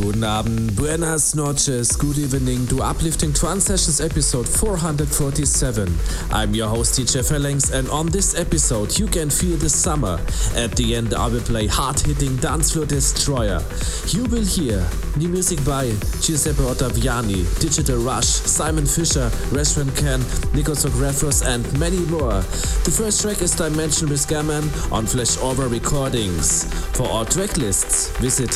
Guten 0.00 0.24
Abend, 0.24 0.76
buenas 0.76 1.34
noches, 1.34 1.94
good 1.94 2.16
evening 2.16 2.66
to 2.68 2.82
Uplifting 2.82 3.34
Trance 3.34 3.64
Sessions 3.66 4.00
episode 4.00 4.48
447. 4.48 5.94
I'm 6.32 6.54
your 6.54 6.68
host 6.68 6.98
DJ 6.98 7.28
Phalanx 7.28 7.70
and 7.70 7.86
on 7.90 8.06
this 8.06 8.34
episode 8.34 8.98
you 8.98 9.06
can 9.06 9.28
feel 9.28 9.58
the 9.58 9.68
summer. 9.68 10.18
At 10.56 10.74
the 10.76 10.96
end 10.96 11.12
I 11.12 11.26
will 11.26 11.42
play 11.42 11.66
hard-hitting 11.66 12.36
dance 12.36 12.72
floor 12.72 12.86
destroyer. 12.86 13.60
You 14.06 14.24
will 14.24 14.44
hear 14.44 14.88
new 15.18 15.28
music 15.28 15.62
by 15.66 15.90
Giuseppe 16.22 16.62
Ottaviani, 16.62 17.60
Digital 17.60 17.98
Rush, 17.98 18.24
Simon 18.26 18.86
Fisher, 18.86 19.30
Restaurant 19.52 19.94
Can, 19.96 20.20
NikosOgrafros 20.56 21.44
and 21.46 21.78
many 21.78 22.00
more. 22.06 22.40
The 22.88 22.94
first 22.96 23.20
track 23.20 23.42
is 23.42 23.54
Dimension 23.54 24.08
with 24.08 24.26
Gammon 24.28 24.64
on 24.90 25.04
Flashover 25.04 25.70
Recordings. 25.70 26.72
For 26.96 27.06
our 27.06 27.26
track 27.26 27.58
lists, 27.58 28.16
visit 28.18 28.50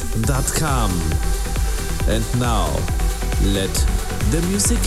djphalanx.com. 0.00 0.90
And 2.08 2.40
now, 2.40 2.66
let 3.42 3.72
the 4.30 4.40
music 4.48 4.78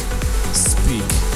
speak. 0.53 1.32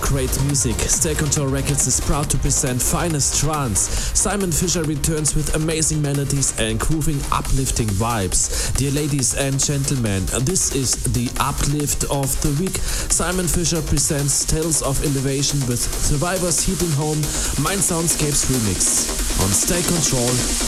Great 0.00 0.42
music. 0.44 0.74
Stay 0.80 1.14
Control 1.14 1.46
Records 1.46 1.86
is 1.86 2.00
proud 2.00 2.28
to 2.30 2.38
present 2.38 2.82
finest 2.82 3.40
trance. 3.40 3.80
Simon 4.18 4.50
Fisher 4.50 4.82
returns 4.82 5.36
with 5.36 5.54
amazing 5.54 6.02
melodies 6.02 6.58
and 6.58 6.80
grooving, 6.80 7.20
uplifting 7.30 7.86
vibes. 7.86 8.76
Dear 8.76 8.90
ladies 8.90 9.34
and 9.36 9.58
gentlemen, 9.60 10.26
this 10.42 10.74
is 10.74 11.04
the 11.12 11.30
uplift 11.38 12.02
of 12.10 12.28
the 12.42 12.50
week. 12.60 12.76
Simon 12.78 13.46
Fisher 13.46 13.82
presents 13.82 14.44
Tales 14.44 14.82
of 14.82 14.98
Elevation 15.04 15.60
with 15.68 15.80
Survivors 15.80 16.64
Heating 16.64 16.90
Home 16.92 17.20
Mind 17.62 17.80
Soundscapes 17.80 18.50
Remix 18.50 19.40
on 19.42 19.48
Stay 19.48 19.82
Control 19.82 20.26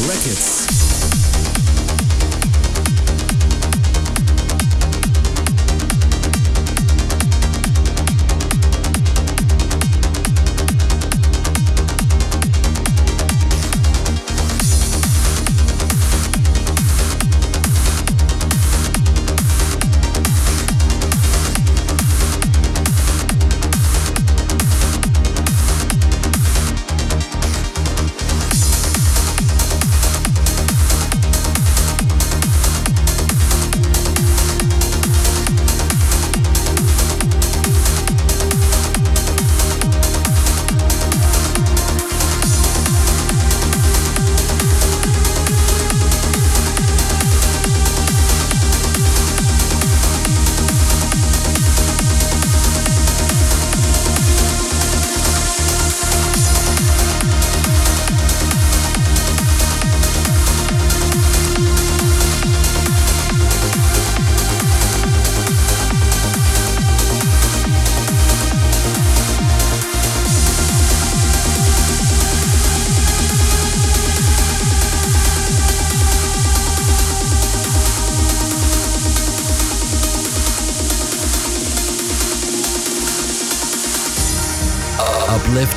Records. 0.09 1.04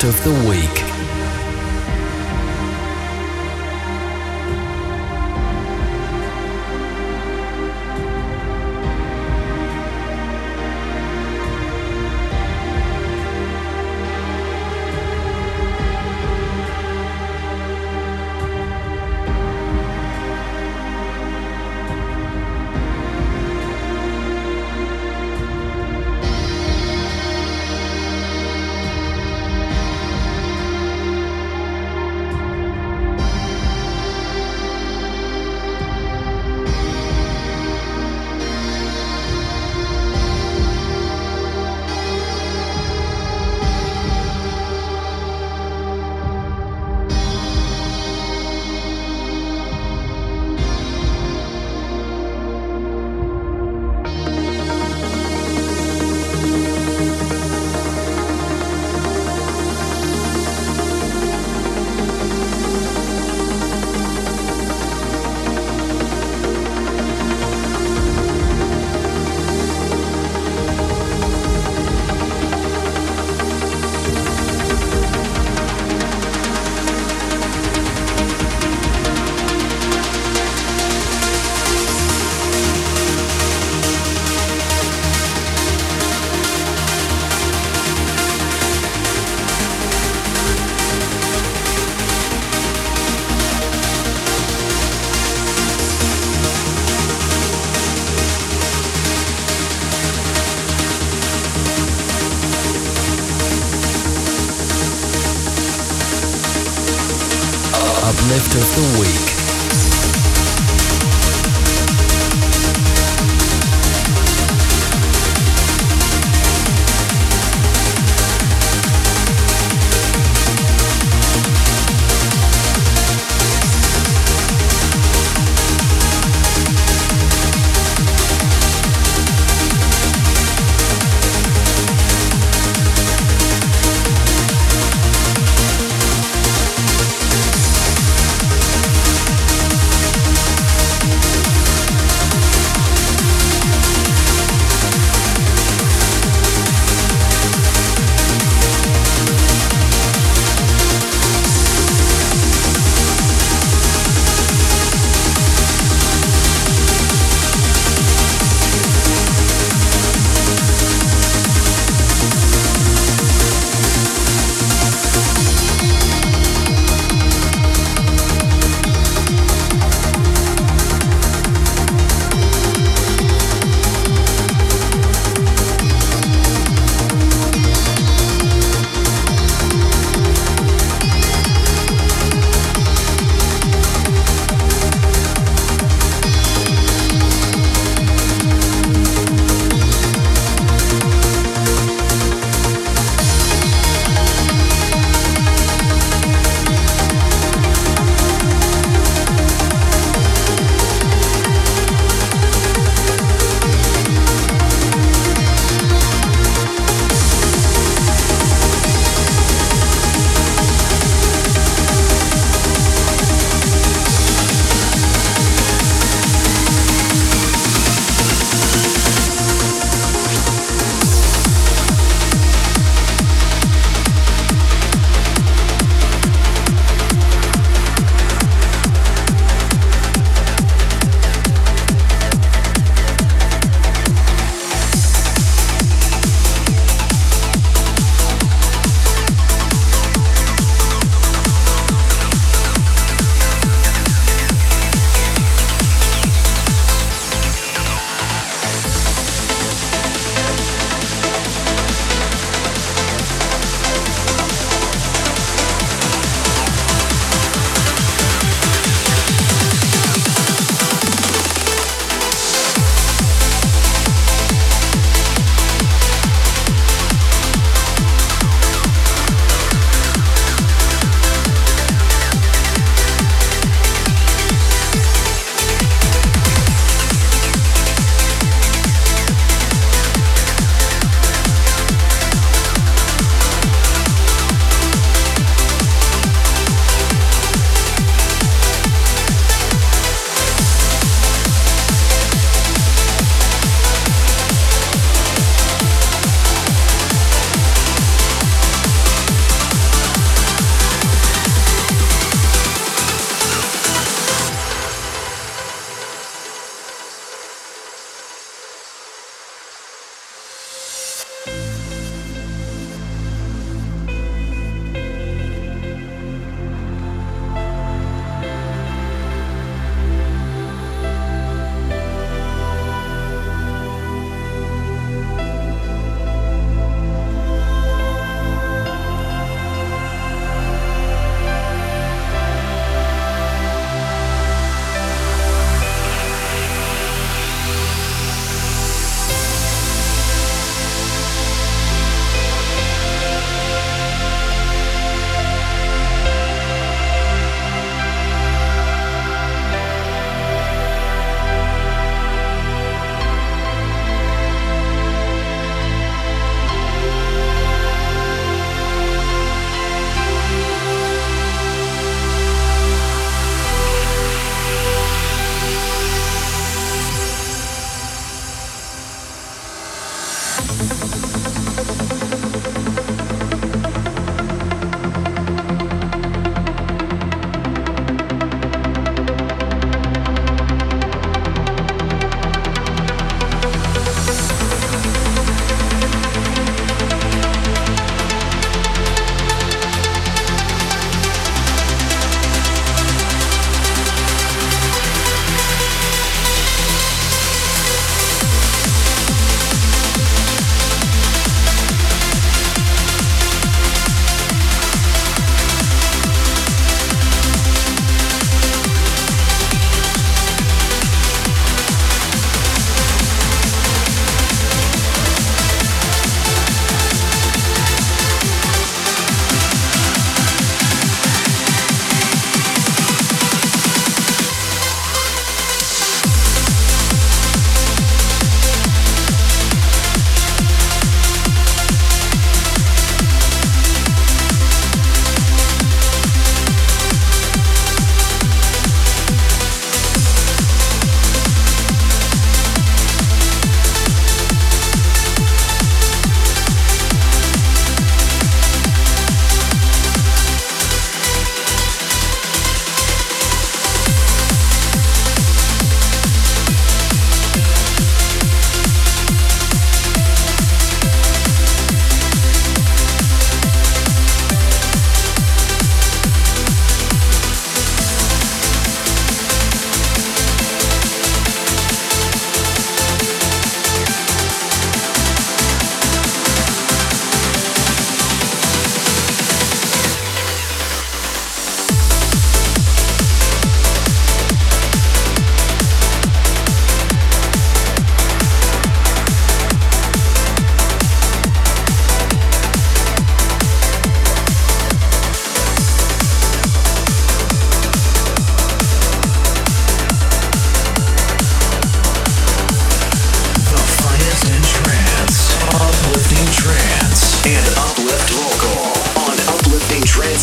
Of 0.07 0.23
the 0.23 0.31
week. 0.47 0.66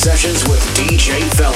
Sessions 0.04 0.46
with 0.50 0.60
DJ 0.76 1.22
Phalanx. 1.34 1.53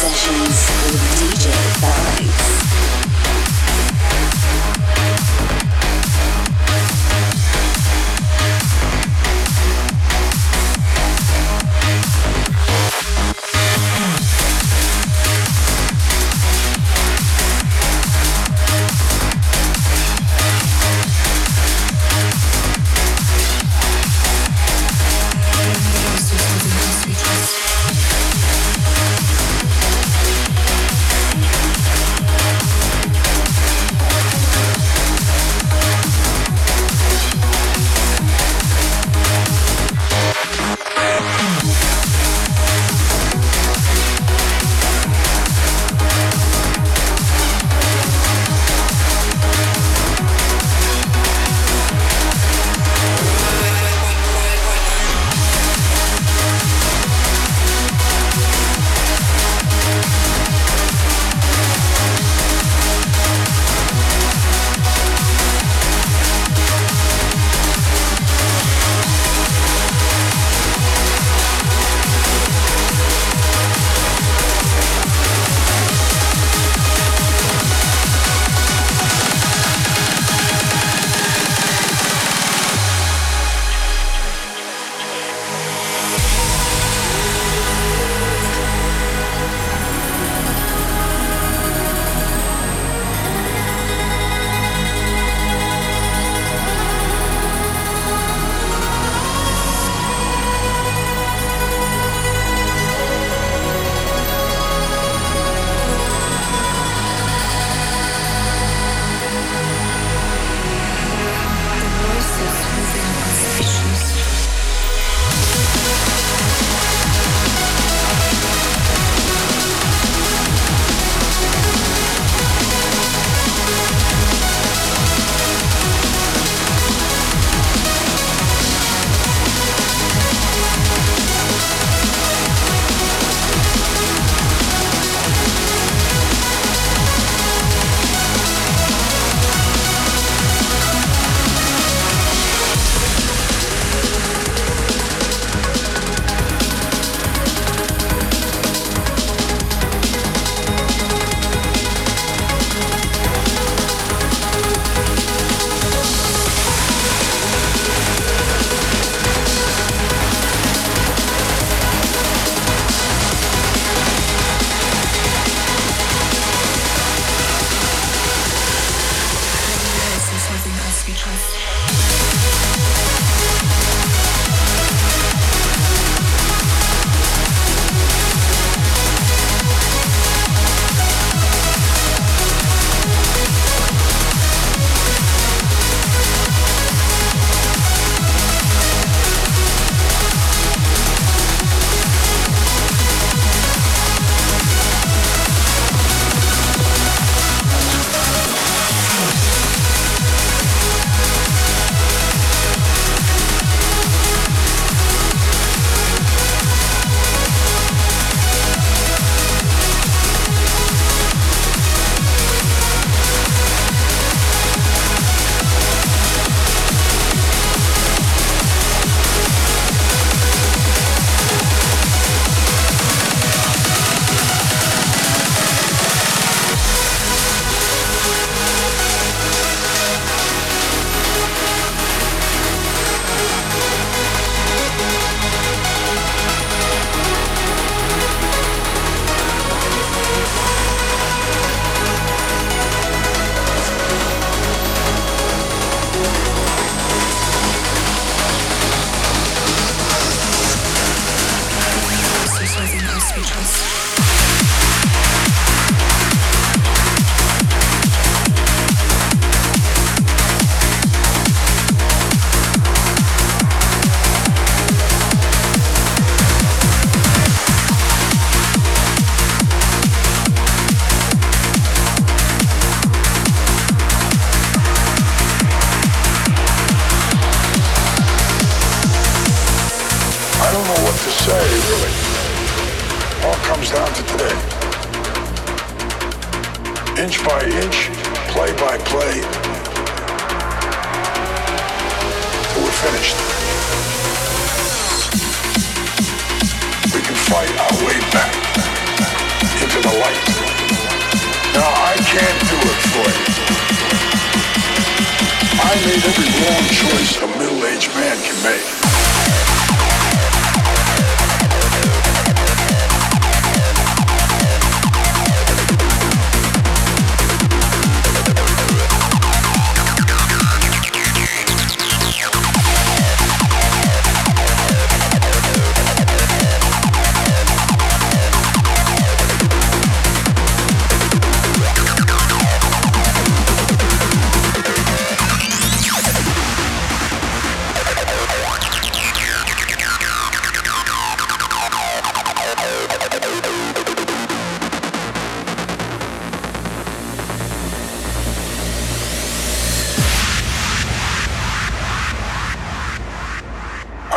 Finished. 0.00 0.40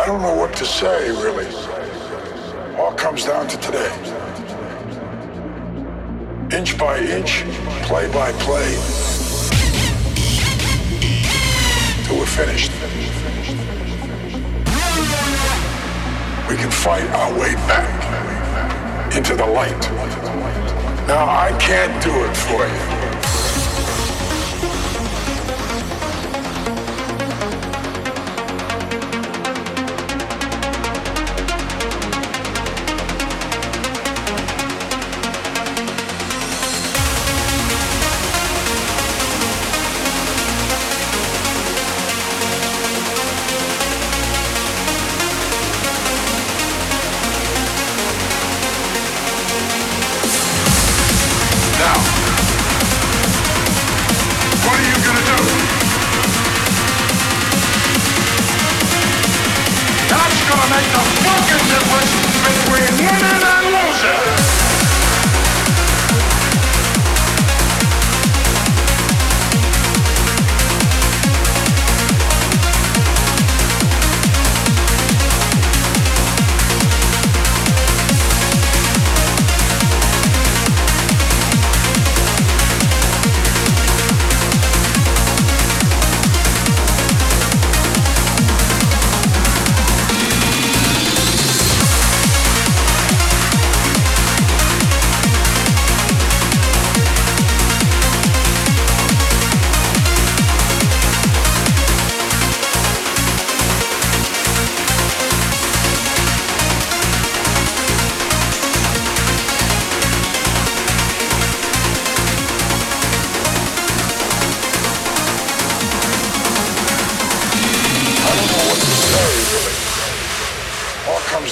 I 0.04 0.06
don't 0.06 0.22
know 0.22 0.36
what 0.36 0.54
to 0.58 0.66
say, 0.66 1.12
really. 1.12 1.48
All 2.76 2.92
comes 2.92 3.24
down 3.24 3.48
to 3.48 3.58
today. 3.58 3.90
Inch 6.52 6.78
by 6.78 7.00
inch, 7.00 7.46
play 7.84 8.12
by 8.12 8.34
play, 8.34 8.76
till 12.04 12.18
we're 12.18 12.26
finished. 12.26 12.70
We 16.50 16.58
can 16.58 16.70
fight 16.70 17.10
our 17.12 17.40
way 17.40 17.54
back 17.72 19.16
into 19.16 19.38
the 19.38 19.46
light. 19.46 19.90
Now, 21.08 21.30
I 21.30 21.58
can't 21.62 22.04
do 22.04 22.12
it 22.26 22.36
for 22.36 22.68
you. 22.68 23.13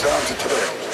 Down 0.02 0.22
to 0.26 0.34
today. 0.34 0.90